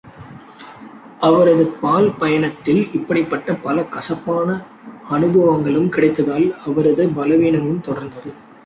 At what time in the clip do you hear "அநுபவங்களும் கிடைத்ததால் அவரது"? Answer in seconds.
5.11-7.05